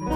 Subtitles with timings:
[0.00, 0.06] Die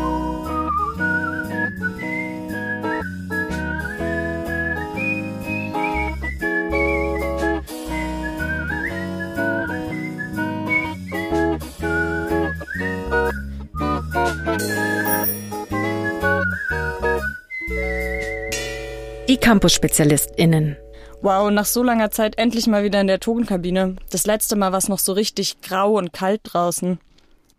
[19.36, 20.76] Campus-SpezialistInnen.
[21.20, 23.96] Wow, nach so langer Zeit endlich mal wieder in der Tonkabine.
[24.10, 26.98] Das letzte Mal war es noch so richtig grau und kalt draußen.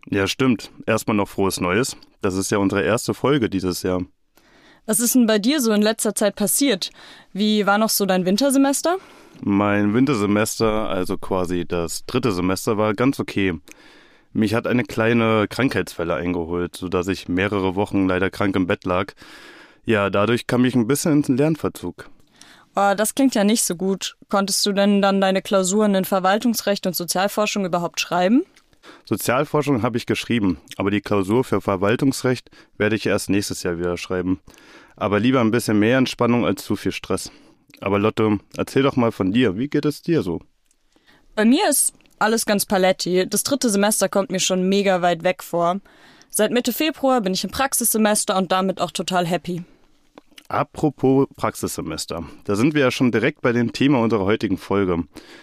[0.08, 0.70] Ja, stimmt.
[0.86, 1.96] Erstmal noch frohes Neues.
[2.20, 4.02] Das ist ja unsere erste Folge dieses Jahr.
[4.86, 6.90] Was ist denn bei dir so in letzter Zeit passiert?
[7.32, 8.98] Wie war noch so dein Wintersemester?
[9.42, 13.54] Mein Wintersemester, also quasi das dritte Semester, war ganz okay.
[14.32, 19.12] Mich hat eine kleine Krankheitswelle eingeholt, sodass ich mehrere Wochen leider krank im Bett lag.
[19.84, 22.08] Ja, dadurch kam ich ein bisschen in den Lernverzug.
[22.76, 24.16] Oh, das klingt ja nicht so gut.
[24.28, 28.44] Konntest du denn dann deine Klausuren in Verwaltungsrecht und Sozialforschung überhaupt schreiben?
[29.04, 33.96] Sozialforschung habe ich geschrieben, aber die Klausur für Verwaltungsrecht werde ich erst nächstes Jahr wieder
[33.96, 34.40] schreiben.
[34.96, 37.30] Aber lieber ein bisschen mehr Entspannung als zu viel Stress.
[37.80, 39.56] Aber Lotte, erzähl doch mal von dir.
[39.56, 40.40] Wie geht es dir so?
[41.34, 43.26] Bei mir ist alles ganz paletti.
[43.28, 45.80] Das dritte Semester kommt mir schon mega weit weg vor.
[46.30, 49.62] Seit Mitte Februar bin ich im Praxissemester und damit auch total happy.
[50.48, 55.02] Apropos Praxissemester, da sind wir ja schon direkt bei dem Thema unserer heutigen Folge.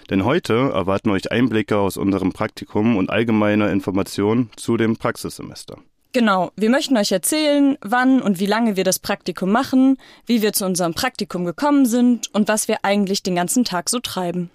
[0.10, 5.78] Denn heute erwarten euch Einblicke aus unserem Praktikum und allgemeine Informationen zu dem Praxissemester.
[6.14, 10.54] Genau, wir möchten euch erzählen, wann und wie lange wir das Praktikum machen, wie wir
[10.54, 14.52] zu unserem Praktikum gekommen sind und was wir eigentlich den ganzen Tag so treiben.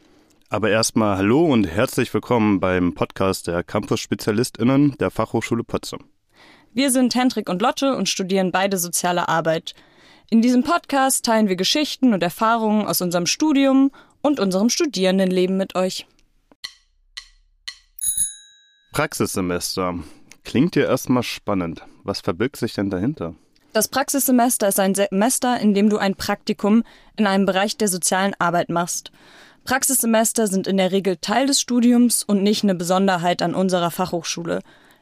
[0.49, 6.05] Aber erstmal hallo und herzlich willkommen beim Podcast der Campus-SpezialistInnen der Fachhochschule Potsdam.
[6.73, 9.75] Wir sind Hendrik und Lotte und studieren beide soziale Arbeit.
[10.31, 13.91] In diesem Podcast teilen wir Geschichten und Erfahrungen aus unserem Studium
[14.21, 16.07] und unserem Studierendenleben mit euch.
[18.93, 19.95] Praxissemester.
[20.45, 21.83] Klingt dir erstmal spannend.
[22.05, 23.37] Was verbirgt sich denn dahinter?
[23.73, 26.83] Das Praxissemester ist ein Semester, in dem du ein Praktikum
[27.17, 29.12] in einem Bereich der sozialen Arbeit machst.
[29.65, 34.60] Praxissemester sind in der Regel Teil des Studiums und nicht eine Besonderheit an unserer Fachhochschule.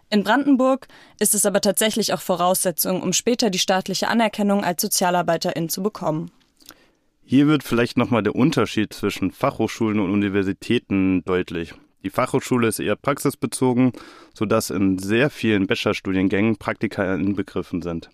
[0.08, 0.86] In Brandenburg
[1.18, 6.30] ist es aber tatsächlich auch Voraussetzung, um später die staatliche Anerkennung als Sozialarbeiterin zu bekommen.
[7.24, 11.74] Hier wird vielleicht nochmal der Unterschied zwischen Fachhochschulen und Universitäten deutlich.
[12.04, 13.90] Die Fachhochschule ist eher praxisbezogen,
[14.32, 18.10] sodass in sehr vielen Bachelorstudiengängen Praktika inbegriffen sind,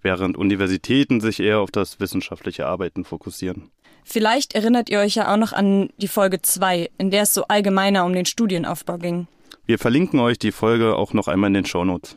[0.00, 3.70] während Universitäten sich eher auf das wissenschaftliche Arbeiten fokussieren.
[4.02, 7.44] Vielleicht erinnert ihr euch ja auch noch an die Folge 2, in der es so
[7.48, 9.26] allgemeiner um den Studienaufbau ging.
[9.66, 12.16] Wir verlinken euch die Folge auch noch einmal in den Shownotes.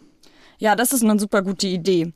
[0.57, 2.11] Ja, das ist eine super gute Idee.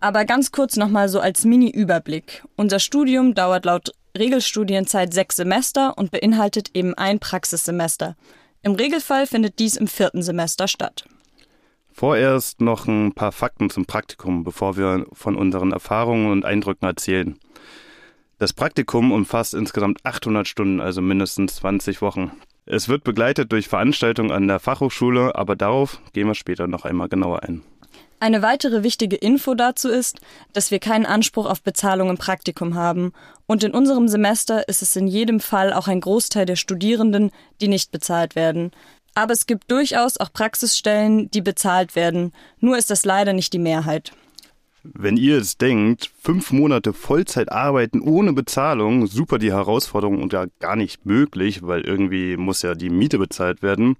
[0.00, 2.44] Aber ganz kurz nochmal so als Mini-Überblick.
[2.56, 8.16] Unser Studium dauert laut Regelstudienzeit sechs Semester und beinhaltet eben ein Praxissemester.
[8.62, 11.04] Im Regelfall findet dies im vierten Semester statt.
[11.92, 17.38] Vorerst noch ein paar Fakten zum Praktikum, bevor wir von unseren Erfahrungen und Eindrücken erzählen.
[18.38, 22.32] Das Praktikum umfasst insgesamt 800 Stunden, also mindestens 20 Wochen.
[22.66, 27.08] Es wird begleitet durch Veranstaltungen an der Fachhochschule, aber darauf gehen wir später noch einmal
[27.08, 27.62] genauer ein.
[28.22, 30.20] Eine weitere wichtige Info dazu ist,
[30.52, 33.12] dass wir keinen Anspruch auf Bezahlung im Praktikum haben.
[33.46, 37.30] Und in unserem Semester ist es in jedem Fall auch ein Großteil der Studierenden,
[37.62, 38.72] die nicht bezahlt werden.
[39.14, 42.32] Aber es gibt durchaus auch Praxisstellen, die bezahlt werden.
[42.58, 44.12] Nur ist das leider nicht die Mehrheit.
[44.82, 50.46] Wenn ihr es denkt, fünf Monate Vollzeit arbeiten ohne Bezahlung, super die Herausforderung und ja
[50.58, 53.96] gar nicht möglich, weil irgendwie muss ja die Miete bezahlt werden.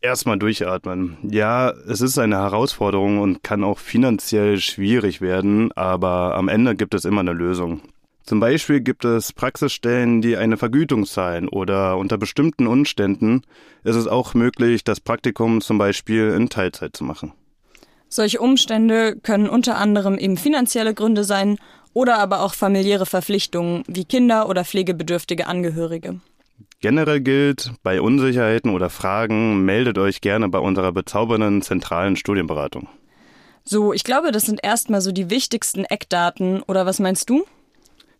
[0.00, 1.16] Erstmal durchatmen.
[1.22, 6.94] Ja, es ist eine Herausforderung und kann auch finanziell schwierig werden, aber am Ende gibt
[6.94, 7.80] es immer eine Lösung.
[8.22, 13.42] Zum Beispiel gibt es Praxisstellen, die eine Vergütung zahlen oder unter bestimmten Umständen
[13.82, 17.32] ist es auch möglich, das Praktikum zum Beispiel in Teilzeit zu machen.
[18.14, 21.58] Solche Umstände können unter anderem eben finanzielle Gründe sein
[21.94, 26.20] oder aber auch familiäre Verpflichtungen wie Kinder oder pflegebedürftige Angehörige.
[26.78, 32.86] Generell gilt, bei Unsicherheiten oder Fragen meldet euch gerne bei unserer bezaubernden zentralen Studienberatung.
[33.64, 37.44] So, ich glaube, das sind erstmal so die wichtigsten Eckdaten, oder was meinst du?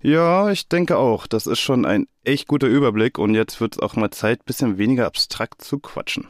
[0.03, 1.29] Ja, ich denke auch.
[1.29, 4.77] Das ist schon ein echt guter Überblick und jetzt wird es auch mal Zeit, bisschen
[4.77, 6.27] weniger abstrakt zu quatschen.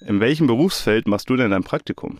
[0.00, 2.18] In welchem Berufsfeld machst du denn dein Praktikum?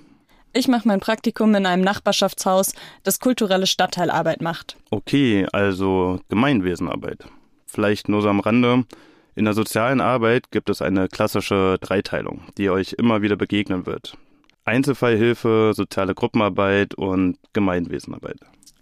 [0.52, 2.72] Ich mache mein Praktikum in einem Nachbarschaftshaus,
[3.02, 4.76] das kulturelle Stadtteilarbeit macht.
[4.90, 7.24] Okay, also Gemeinwesenarbeit.
[7.66, 8.84] Vielleicht nur so am Rande.
[9.34, 14.16] In der sozialen Arbeit gibt es eine klassische Dreiteilung, die euch immer wieder begegnen wird.
[14.64, 18.38] Einzelfallhilfe, soziale Gruppenarbeit und Gemeinwesenarbeit.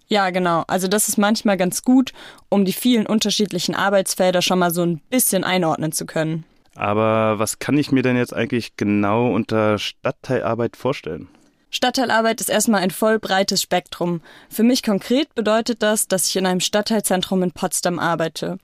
[0.08, 0.64] Ja, genau.
[0.68, 2.12] Also das ist manchmal ganz gut,
[2.48, 6.44] um die vielen unterschiedlichen Arbeitsfelder schon mal so ein bisschen einordnen zu können.
[6.76, 11.28] Aber was kann ich mir denn jetzt eigentlich genau unter Stadtteilarbeit vorstellen?
[11.70, 14.20] Stadtteilarbeit ist erstmal ein voll breites Spektrum.
[14.48, 18.58] Für mich konkret bedeutet das, dass ich in einem Stadtteilzentrum in Potsdam arbeite.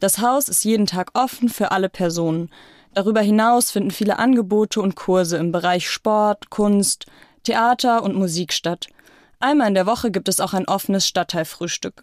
[0.00, 2.50] Das Haus ist jeden Tag offen für alle Personen.
[2.94, 7.06] Darüber hinaus finden viele Angebote und Kurse im Bereich Sport, Kunst,
[7.44, 8.86] Theater und Musik statt.
[9.38, 12.02] Einmal in der Woche gibt es auch ein offenes Stadtteilfrühstück.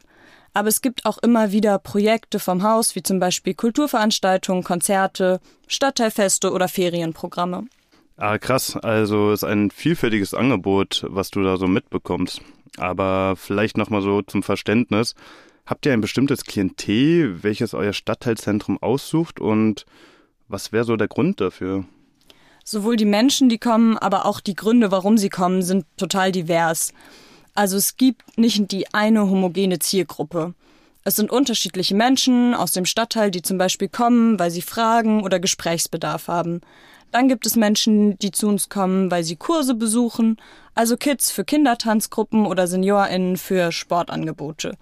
[0.54, 6.52] Aber es gibt auch immer wieder Projekte vom Haus, wie zum Beispiel Kulturveranstaltungen, Konzerte, Stadtteilfeste
[6.52, 7.66] oder Ferienprogramme.
[8.18, 8.78] Ah, krass.
[8.78, 12.42] Also ist ein vielfältiges Angebot, was du da so mitbekommst.
[12.78, 15.16] Aber vielleicht nochmal so zum Verständnis.
[15.66, 19.86] Habt ihr ein bestimmtes Klientel, welches euer Stadtteilzentrum aussucht und
[20.48, 21.86] was wäre so der Grund dafür?
[22.66, 26.94] Sowohl die Menschen, die kommen, aber auch die Gründe, warum sie kommen, sind total divers.
[27.54, 30.54] Also es gibt nicht die eine homogene Zielgruppe.
[31.04, 35.40] Es sind unterschiedliche Menschen aus dem Stadtteil, die zum Beispiel kommen, weil sie Fragen oder
[35.40, 36.62] Gesprächsbedarf haben.
[37.12, 40.38] Dann gibt es Menschen, die zu uns kommen, weil sie Kurse besuchen,
[40.74, 44.78] also Kids für Kindertanzgruppen oder SeniorInnen für Sportangebote.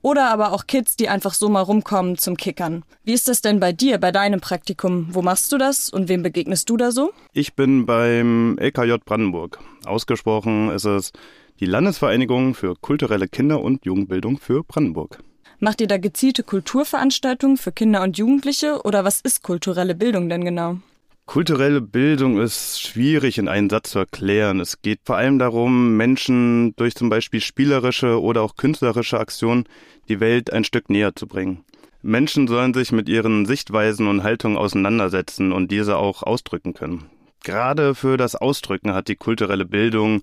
[0.00, 2.84] Oder aber auch Kids, die einfach so mal rumkommen zum Kickern.
[3.04, 5.08] Wie ist das denn bei dir, bei deinem Praktikum?
[5.10, 7.10] Wo machst du das und wem begegnest du da so?
[7.32, 9.58] Ich bin beim LKJ Brandenburg.
[9.84, 11.12] Ausgesprochen ist es
[11.60, 15.18] die Landesvereinigung für kulturelle Kinder- und Jugendbildung für Brandenburg.
[15.58, 20.44] Macht ihr da gezielte Kulturveranstaltungen für Kinder und Jugendliche oder was ist kulturelle Bildung denn
[20.44, 20.78] genau?
[21.24, 24.60] Kulturelle Bildung ist schwierig in einen Satz zu erklären.
[24.60, 29.64] Es geht vor allem darum, Menschen durch zum Beispiel spielerische oder auch künstlerische Aktionen
[30.08, 31.64] die Welt ein Stück näher zu bringen.
[32.00, 37.06] Menschen sollen sich mit ihren Sichtweisen und Haltungen auseinandersetzen und diese auch ausdrücken können.
[37.42, 40.22] Gerade für das Ausdrücken hat die kulturelle Bildung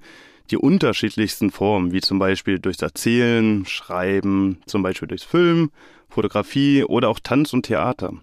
[0.51, 5.71] die unterschiedlichsten Formen, wie zum Beispiel durchs Erzählen, Schreiben, zum Beispiel durchs Film,
[6.09, 8.13] Fotografie oder auch Tanz und Theater.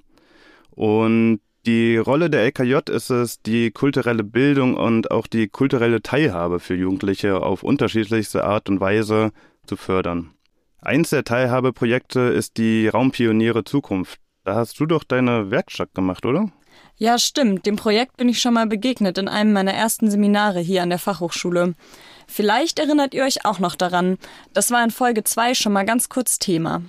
[0.71, 6.59] Und die Rolle der LKJ ist es, die kulturelle Bildung und auch die kulturelle Teilhabe
[6.59, 9.33] für Jugendliche auf unterschiedlichste Art und Weise
[9.67, 10.31] zu fördern.
[10.81, 14.21] Eins der Teilhabeprojekte ist die Raumpioniere Zukunft.
[14.45, 16.51] Da hast du doch deine Werkstatt gemacht, oder?
[16.97, 17.67] Ja, stimmt.
[17.67, 20.99] Dem Projekt bin ich schon mal begegnet in einem meiner ersten Seminare hier an der
[20.99, 21.75] Fachhochschule.
[22.31, 24.17] Vielleicht erinnert ihr euch auch noch daran.
[24.53, 26.81] Das war in Folge 2 schon mal ganz kurz Thema.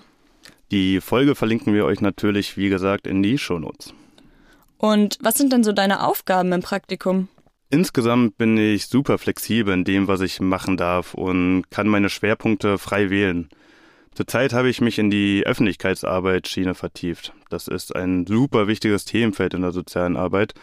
[0.69, 3.93] Die Folge verlinken wir euch natürlich, wie gesagt, in die Shownotes.
[4.77, 7.27] Und was sind denn so deine Aufgaben im Praktikum?
[7.71, 12.77] Insgesamt bin ich super flexibel in dem, was ich machen darf und kann meine Schwerpunkte
[12.77, 13.49] frei wählen.
[14.13, 17.33] Zurzeit habe ich mich in die Öffentlichkeitsarbeitsschiene vertieft.
[17.49, 20.53] Das ist ein super wichtiges Themenfeld in der sozialen Arbeit.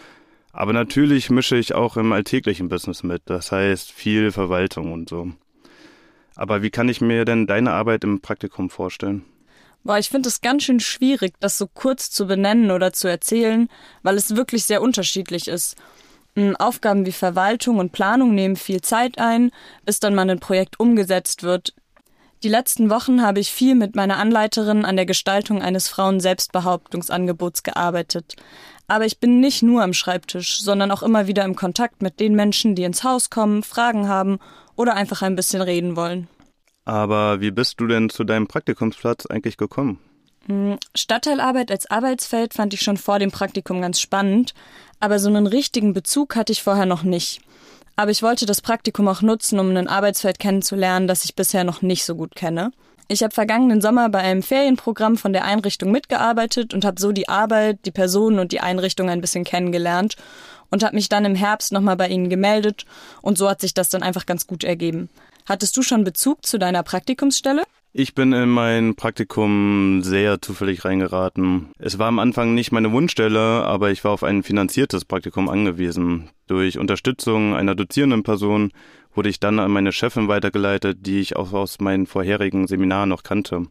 [0.59, 3.23] Aber natürlich mische ich auch im alltäglichen Business mit.
[3.27, 5.31] Das heißt viel Verwaltung und so.
[6.35, 9.25] Aber wie kann ich mir denn deine Arbeit im Praktikum vorstellen?
[9.85, 13.69] Boah, ich finde es ganz schön schwierig, das so kurz zu benennen oder zu erzählen,
[14.03, 15.77] weil es wirklich sehr unterschiedlich ist.
[16.35, 19.53] Hm, Aufgaben wie Verwaltung und Planung nehmen viel Zeit ein,
[19.85, 21.73] bis dann mal ein Projekt umgesetzt wird.
[22.45, 28.37] Die letzten Wochen habe ich viel mit meiner Anleiterin an der Gestaltung eines Frauen-Selbstbehauptungsangebots gearbeitet.
[28.87, 32.37] Aber ich bin nicht nur am Schreibtisch, sondern auch immer wieder im Kontakt mit den
[32.37, 34.39] Menschen, die ins Haus kommen, Fragen haben
[34.77, 36.29] oder einfach ein bisschen reden wollen.
[36.85, 39.99] Aber wie bist du denn zu deinem Praktikumsplatz eigentlich gekommen?
[40.47, 44.55] Hm, Stadtteilarbeit als Arbeitsfeld fand ich schon vor dem Praktikum ganz spannend,
[45.01, 47.41] aber so einen richtigen Bezug hatte ich vorher noch nicht.
[47.99, 51.83] Aber ich wollte das Praktikum auch nutzen, um ein Arbeitsfeld kennenzulernen, das ich bisher noch
[51.83, 52.71] nicht so gut kenne.
[53.09, 57.29] Ich habe vergangenen Sommer bei einem Ferienprogramm von der Einrichtung mitgearbeitet und habe so die
[57.29, 60.15] Arbeit, die Personen und die Einrichtung ein bisschen kennengelernt
[60.71, 62.87] und habe mich dann im Herbst nochmal bei ihnen gemeldet
[63.21, 65.09] und so hat sich das dann einfach ganz gut ergeben.
[65.47, 67.65] Hattest du schon Bezug zu deiner Praktikumsstelle?
[68.01, 71.71] Ich bin in mein Praktikum sehr zufällig reingeraten.
[71.81, 76.31] Es war am Anfang nicht meine Wunschstelle, aber ich war auf ein finanziertes Praktikum angewiesen.
[76.47, 78.71] Durch Unterstützung einer dozierenden Person
[79.17, 83.25] wurde ich dann an meine Chefin weitergeleitet, die ich auch aus meinen vorherigen Seminaren noch
[83.25, 83.67] kannte.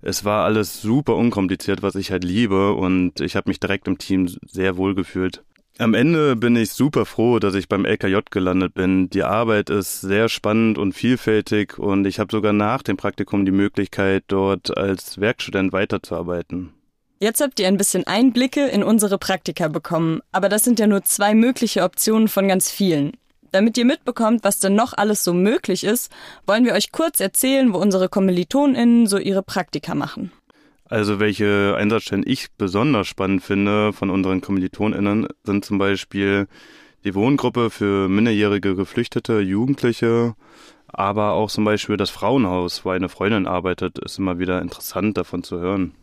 [0.00, 3.98] Es war alles super unkompliziert, was ich halt liebe, und ich habe mich direkt im
[3.98, 5.42] Team sehr wohl gefühlt.
[5.78, 9.10] Am Ende bin ich super froh, dass ich beim LKJ gelandet bin.
[9.10, 13.50] Die Arbeit ist sehr spannend und vielfältig und ich habe sogar nach dem Praktikum die
[13.50, 16.72] Möglichkeit, dort als Werkstudent weiterzuarbeiten.
[17.18, 21.02] Jetzt habt ihr ein bisschen Einblicke in unsere Praktika bekommen, aber das sind ja nur
[21.02, 23.12] zwei mögliche Optionen von ganz vielen.
[23.50, 26.12] Damit ihr mitbekommt, was denn noch alles so möglich ist,
[26.46, 30.30] wollen wir euch kurz erzählen, wo unsere KommilitonInnen so ihre Praktika machen.
[30.88, 36.46] Also welche Einsatzstellen ich besonders spannend finde von unseren KommilitonInnen sind zum Beispiel
[37.04, 40.34] die Wohngruppe für minderjährige Geflüchtete, Jugendliche,
[40.86, 45.42] aber auch zum Beispiel das Frauenhaus, wo eine Freundin arbeitet, ist immer wieder interessant davon
[45.42, 45.94] zu hören.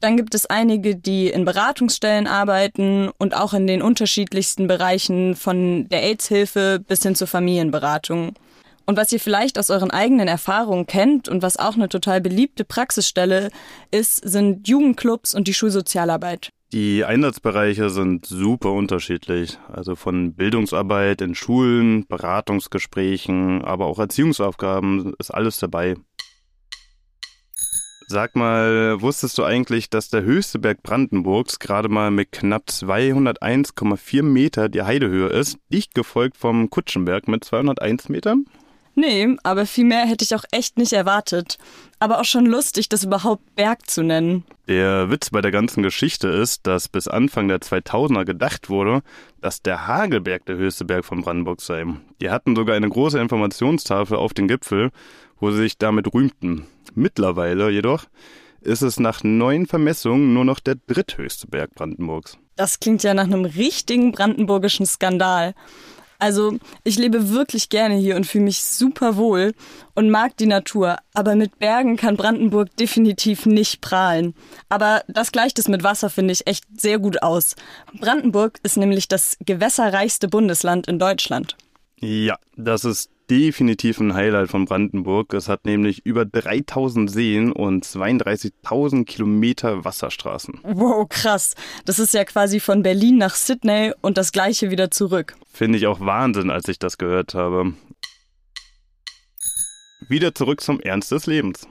[0.00, 5.88] Dann gibt es einige, die in Beratungsstellen arbeiten und auch in den unterschiedlichsten Bereichen von
[5.88, 8.34] der AIDS-Hilfe bis hin zur Familienberatung.
[8.90, 12.64] Und was ihr vielleicht aus euren eigenen Erfahrungen kennt und was auch eine total beliebte
[12.64, 13.52] Praxisstelle
[13.92, 16.50] ist, sind Jugendclubs und die Schulsozialarbeit.
[16.72, 19.60] Die Einsatzbereiche sind super unterschiedlich.
[19.72, 25.94] Also von Bildungsarbeit in Schulen, Beratungsgesprächen, aber auch Erziehungsaufgaben ist alles dabei.
[28.08, 34.24] Sag mal, wusstest du eigentlich, dass der höchste Berg Brandenburgs gerade mal mit knapp 201,4
[34.24, 38.46] Meter die Heidehöhe ist, dicht gefolgt vom Kutschenberg mit 201 Metern?
[38.94, 41.58] Nee, aber viel mehr hätte ich auch echt nicht erwartet.
[42.00, 44.44] Aber auch schon lustig, das überhaupt Berg zu nennen.
[44.68, 49.02] Der Witz bei der ganzen Geschichte ist, dass bis Anfang der 2000er gedacht wurde,
[49.40, 51.84] dass der Hagelberg der höchste Berg von Brandenburg sei.
[52.20, 54.90] Die hatten sogar eine große Informationstafel auf den Gipfel,
[55.38, 56.66] wo sie sich damit rühmten.
[56.94, 58.04] Mittlerweile jedoch
[58.60, 62.38] ist es nach neuen Vermessungen nur noch der dritthöchste Berg Brandenburgs.
[62.56, 65.54] Das klingt ja nach einem richtigen brandenburgischen Skandal.
[66.20, 69.52] Also ich lebe wirklich gerne hier und fühle mich super wohl
[69.94, 74.34] und mag die Natur, aber mit Bergen kann Brandenburg definitiv nicht prahlen.
[74.68, 77.56] Aber das gleicht es mit Wasser, finde ich, echt sehr gut aus.
[77.98, 81.56] Brandenburg ist nämlich das gewässerreichste Bundesland in Deutschland.
[81.96, 85.32] Ja, das ist definitiv ein Highlight von Brandenburg.
[85.34, 90.60] Es hat nämlich über 3000 Seen und 32.000 Kilometer Wasserstraßen.
[90.64, 91.54] Wow, krass.
[91.84, 95.36] Das ist ja quasi von Berlin nach Sydney und das gleiche wieder zurück.
[95.52, 97.74] Finde ich auch Wahnsinn, als ich das gehört habe.
[100.08, 101.68] Wieder zurück zum Ernst des Lebens.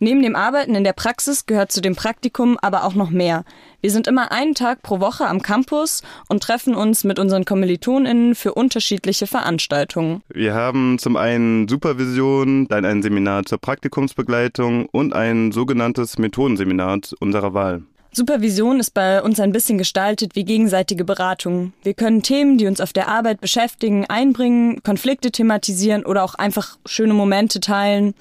[0.00, 3.44] Neben dem Arbeiten in der Praxis gehört zu dem Praktikum aber auch noch mehr.
[3.80, 8.34] Wir sind immer einen Tag pro Woche am Campus und treffen uns mit unseren KommilitonInnen
[8.34, 10.22] für unterschiedliche Veranstaltungen.
[10.28, 17.54] Wir haben zum einen Supervision, dann ein Seminar zur Praktikumsbegleitung und ein sogenanntes Methodenseminar unserer
[17.54, 17.82] Wahl.
[18.12, 21.72] Supervision ist bei uns ein bisschen gestaltet wie gegenseitige Beratung.
[21.82, 26.78] Wir können Themen, die uns auf der Arbeit beschäftigen, einbringen, Konflikte thematisieren oder auch einfach
[26.86, 28.14] schöne Momente teilen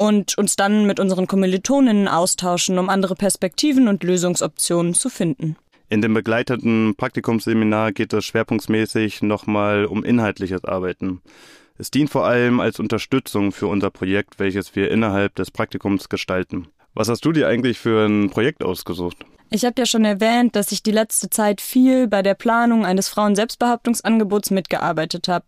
[0.00, 5.56] und uns dann mit unseren Kommilitoninnen austauschen, um andere Perspektiven und Lösungsoptionen zu finden.
[5.90, 11.20] In dem begleiteten Praktikumsseminar geht es schwerpunktmäßig nochmal um inhaltliches Arbeiten.
[11.76, 16.68] Es dient vor allem als Unterstützung für unser Projekt, welches wir innerhalb des Praktikums gestalten.
[16.94, 19.18] Was hast du dir eigentlich für ein Projekt ausgesucht?
[19.50, 23.10] Ich habe ja schon erwähnt, dass ich die letzte Zeit viel bei der Planung eines
[23.10, 25.46] Frauenselbstbehauptungsangebots mitgearbeitet habe.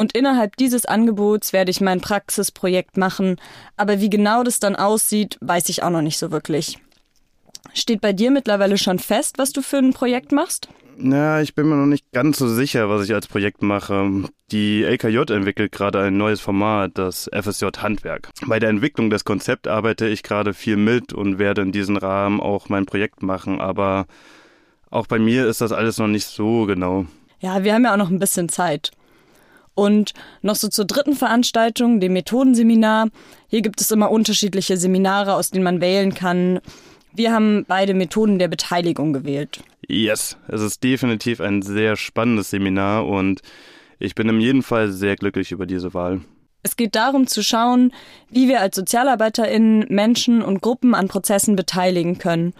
[0.00, 3.36] Und innerhalb dieses Angebots werde ich mein Praxisprojekt machen,
[3.76, 6.78] aber wie genau das dann aussieht, weiß ich auch noch nicht so wirklich.
[7.74, 10.68] Steht bei dir mittlerweile schon fest, was du für ein Projekt machst?
[10.96, 14.24] Na, ich bin mir noch nicht ganz so sicher, was ich als Projekt mache.
[14.52, 18.30] Die LKJ entwickelt gerade ein neues Format, das FSJ Handwerk.
[18.46, 22.40] Bei der Entwicklung des Konzepts arbeite ich gerade viel mit und werde in diesem Rahmen
[22.40, 24.06] auch mein Projekt machen, aber
[24.88, 27.04] auch bei mir ist das alles noch nicht so genau.
[27.40, 28.92] Ja, wir haben ja auch noch ein bisschen Zeit.
[29.74, 30.12] Und
[30.42, 33.08] noch so zur dritten Veranstaltung, dem Methodenseminar.
[33.48, 36.60] Hier gibt es immer unterschiedliche Seminare, aus denen man wählen kann.
[37.14, 39.62] Wir haben beide Methoden der Beteiligung gewählt.
[39.88, 43.40] Yes, es ist definitiv ein sehr spannendes Seminar und
[43.98, 46.20] ich bin in jedem Fall sehr glücklich über diese Wahl.
[46.62, 47.92] Es geht darum zu schauen,
[48.28, 52.52] wie wir als SozialarbeiterInnen Menschen und Gruppen an Prozessen beteiligen können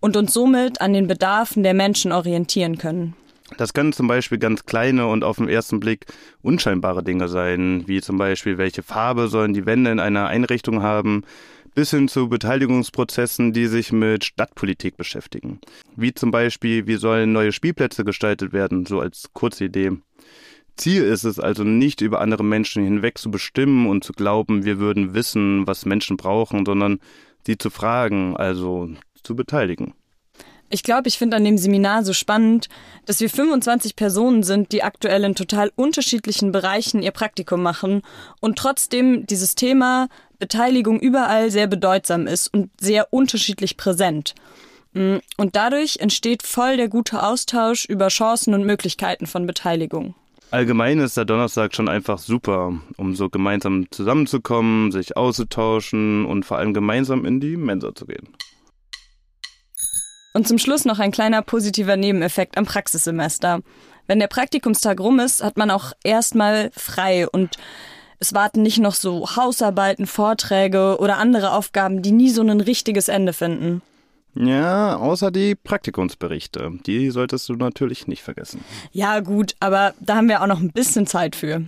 [0.00, 3.14] und uns somit an den Bedarfen der Menschen orientieren können.
[3.56, 6.06] Das können zum Beispiel ganz kleine und auf den ersten Blick
[6.42, 11.22] unscheinbare Dinge sein, wie zum Beispiel, welche Farbe sollen die Wände in einer Einrichtung haben,
[11.74, 15.60] bis hin zu Beteiligungsprozessen, die sich mit Stadtpolitik beschäftigen.
[15.94, 19.92] Wie zum Beispiel, wie sollen neue Spielplätze gestaltet werden, so als kurze Idee.
[20.76, 24.78] Ziel ist es also nicht über andere Menschen hinweg zu bestimmen und zu glauben, wir
[24.78, 26.98] würden wissen, was Menschen brauchen, sondern
[27.46, 28.90] sie zu fragen, also
[29.22, 29.94] zu beteiligen.
[30.68, 32.68] Ich glaube, ich finde an dem Seminar so spannend,
[33.04, 38.02] dass wir 25 Personen sind, die aktuell in total unterschiedlichen Bereichen ihr Praktikum machen
[38.40, 40.08] und trotzdem dieses Thema
[40.38, 44.34] Beteiligung überall sehr bedeutsam ist und sehr unterschiedlich präsent.
[44.92, 50.14] Mm, und dadurch entsteht voll der gute Austausch über Chancen und Möglichkeiten von Beteiligung.
[50.50, 56.58] Allgemein ist der Donnerstag schon einfach super, um so gemeinsam zusammenzukommen, sich auszutauschen und vor
[56.58, 58.28] allem gemeinsam in die Mensa zu gehen.
[60.36, 63.60] Und zum Schluss noch ein kleiner positiver Nebeneffekt am Praxissemester.
[64.06, 67.56] Wenn der Praktikumstag rum ist, hat man auch erstmal frei und
[68.18, 73.08] es warten nicht noch so Hausarbeiten, Vorträge oder andere Aufgaben, die nie so ein richtiges
[73.08, 73.80] Ende finden.
[74.34, 76.80] Ja, außer die Praktikumsberichte.
[76.84, 78.62] Die solltest du natürlich nicht vergessen.
[78.92, 81.62] Ja, gut, aber da haben wir auch noch ein bisschen Zeit für.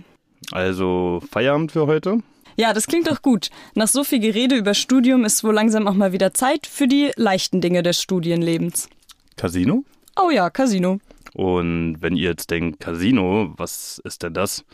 [0.51, 2.19] Also Feierabend für heute?
[2.59, 3.51] Ja, das klingt doch gut.
[3.73, 7.09] Nach so viel Gerede über Studium ist wohl langsam auch mal wieder Zeit für die
[7.15, 8.89] leichten Dinge des Studienlebens.
[9.37, 9.85] Casino?
[10.21, 10.99] Oh ja, Casino.
[11.33, 14.65] Und wenn ihr jetzt denkt, Casino, was ist denn das?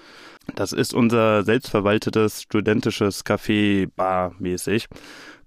[0.55, 4.87] Das ist unser selbstverwaltetes studentisches Café Bar mäßig.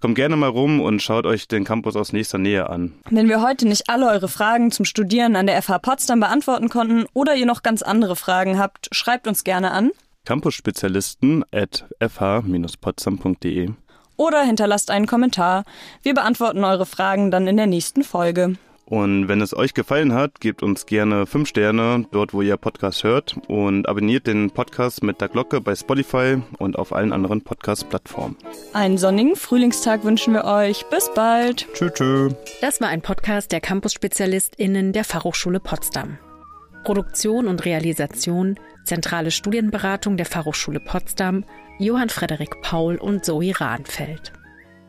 [0.01, 2.95] Kommt gerne mal rum und schaut euch den Campus aus nächster Nähe an.
[3.11, 7.07] Wenn wir heute nicht alle eure Fragen zum Studieren an der FH Potsdam beantworten konnten
[7.15, 9.91] oder ihr noch ganz andere Fragen habt, schreibt uns gerne an
[10.29, 13.71] Campusspezialisten at fh-potsdam.de
[14.19, 15.65] oder hinterlasst einen Kommentar.
[16.03, 18.57] Wir beantworten eure Fragen dann in der nächsten Folge.
[18.85, 23.05] Und wenn es euch gefallen hat, gebt uns gerne 5 Sterne dort, wo ihr Podcast
[23.05, 28.37] hört und abonniert den Podcast mit der Glocke bei Spotify und auf allen anderen Podcast-Plattformen.
[28.75, 30.85] Einen sonnigen Frühlingstag wünschen wir euch.
[30.91, 31.67] Bis bald.
[31.73, 32.29] Tschö, tschö.
[32.61, 36.19] Das war ein Podcast der Campus-SpezialistInnen der Fachhochschule Potsdam.
[36.85, 41.45] Produktion und Realisation, zentrale Studienberatung der Fachhochschule Potsdam,
[41.79, 44.33] Johann Frederik Paul und Zoe Rahnfeld.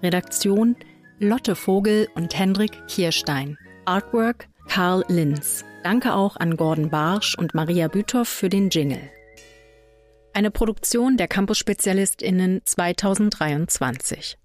[0.01, 0.75] Redaktion
[1.19, 3.57] Lotte Vogel und Hendrik Kirstein.
[3.83, 5.65] Artwork Karl Linz.
[5.83, 9.11] Danke auch an Gordon Barsch und Maria Büthoff für den Jingle.
[10.33, 14.38] Eine Produktion der Campus-SpezialistInnen 2023.